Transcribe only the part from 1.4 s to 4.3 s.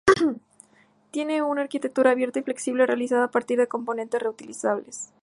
una arquitectura abierta y flexible realizada a partir de componentes